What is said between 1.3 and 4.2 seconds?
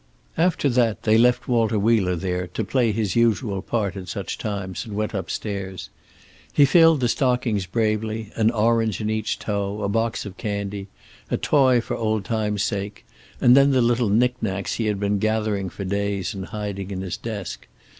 Walter Wheeler there, to play his usual part at